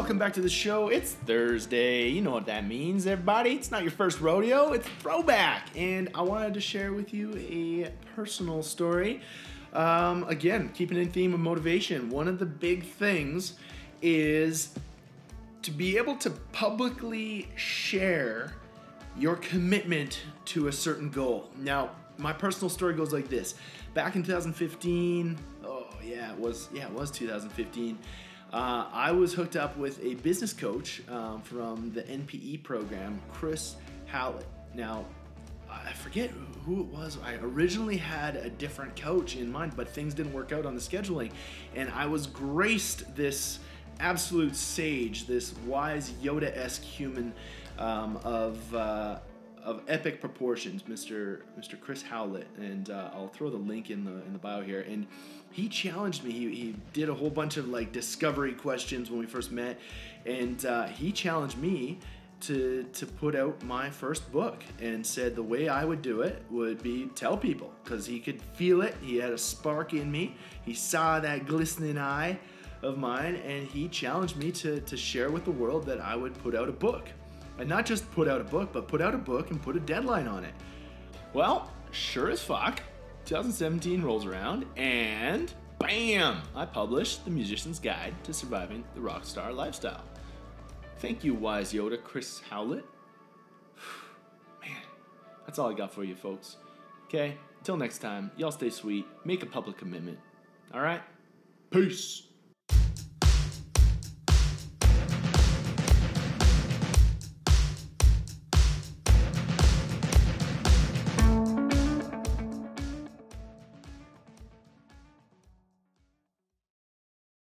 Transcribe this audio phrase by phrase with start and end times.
[0.00, 0.88] welcome back to the show.
[0.88, 2.08] It's Thursday.
[2.08, 3.50] You know what that means, everybody.
[3.50, 5.68] It's not your first rodeo, it's throwback.
[5.76, 9.20] And I wanted to share with you a personal story.
[9.74, 13.58] Um, again, keeping in theme of motivation, one of the big things
[14.00, 14.70] is
[15.60, 18.54] to be able to publicly share
[19.18, 21.50] your commitment to a certain goal.
[21.58, 23.54] Now, my personal story goes like this.
[23.92, 27.98] Back in 2015, oh yeah, it was yeah, it was 2015.
[28.52, 33.76] Uh, I was hooked up with a business coach um, from the NPE program, Chris
[34.06, 34.46] Howlett.
[34.74, 35.04] Now,
[35.70, 36.30] I forget
[36.66, 37.16] who it was.
[37.24, 40.80] I originally had a different coach in mind, but things didn't work out on the
[40.80, 41.30] scheduling,
[41.76, 43.60] and I was graced this
[44.00, 47.32] absolute sage, this wise Yoda-esque human
[47.78, 49.18] um, of uh,
[49.64, 51.42] of epic proportions, Mr.
[51.58, 51.78] Mr.
[51.80, 54.84] Chris Howlett, and uh, I'll throw the link in the in the bio here.
[54.88, 55.06] And
[55.50, 56.30] he challenged me.
[56.30, 59.78] He, he did a whole bunch of like discovery questions when we first met,
[60.26, 61.98] and uh, he challenged me
[62.40, 66.42] to to put out my first book and said the way I would do it
[66.50, 68.96] would be tell people because he could feel it.
[69.02, 70.36] He had a spark in me.
[70.64, 72.38] He saw that glistening eye
[72.82, 76.34] of mine, and he challenged me to to share with the world that I would
[76.42, 77.08] put out a book.
[77.58, 79.80] And not just put out a book, but put out a book and put a
[79.80, 80.54] deadline on it.
[81.32, 82.80] Well, sure as fuck,
[83.26, 86.42] 2017 rolls around and bam!
[86.54, 90.04] I published The Musician's Guide to Surviving the Rockstar Lifestyle.
[90.98, 92.84] Thank you, wise Yoda, Chris Howlett.
[94.62, 94.76] Man,
[95.46, 96.56] that's all I got for you, folks.
[97.04, 100.18] Okay, until next time, y'all stay sweet, make a public commitment.
[100.72, 101.02] All right?
[101.70, 102.22] Peace.